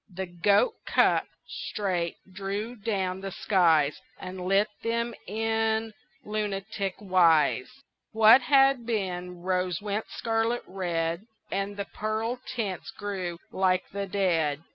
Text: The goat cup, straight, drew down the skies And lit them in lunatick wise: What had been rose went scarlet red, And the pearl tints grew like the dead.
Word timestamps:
The 0.11 0.25
goat 0.25 0.83
cup, 0.87 1.27
straight, 1.47 2.15
drew 2.33 2.75
down 2.75 3.21
the 3.21 3.29
skies 3.31 4.01
And 4.19 4.43
lit 4.43 4.67
them 4.81 5.13
in 5.27 5.93
lunatick 6.25 6.95
wise: 6.99 7.69
What 8.11 8.41
had 8.41 8.87
been 8.87 9.43
rose 9.43 9.79
went 9.79 10.05
scarlet 10.09 10.63
red, 10.65 11.27
And 11.51 11.77
the 11.77 11.85
pearl 11.85 12.39
tints 12.47 12.89
grew 12.89 13.37
like 13.51 13.91
the 13.91 14.07
dead. 14.07 14.63